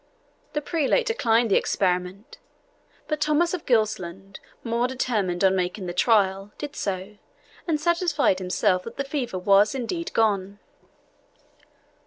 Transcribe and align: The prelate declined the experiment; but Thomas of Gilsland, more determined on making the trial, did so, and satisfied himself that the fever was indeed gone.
The 0.53 0.63
prelate 0.63 1.05
declined 1.05 1.51
the 1.51 1.57
experiment; 1.57 2.39
but 3.07 3.21
Thomas 3.21 3.53
of 3.53 3.67
Gilsland, 3.67 4.39
more 4.63 4.87
determined 4.87 5.43
on 5.43 5.55
making 5.55 5.85
the 5.85 5.93
trial, 5.93 6.51
did 6.57 6.75
so, 6.75 7.17
and 7.67 7.79
satisfied 7.79 8.39
himself 8.39 8.81
that 8.85 8.97
the 8.97 9.03
fever 9.03 9.37
was 9.37 9.75
indeed 9.75 10.11
gone. 10.13 10.57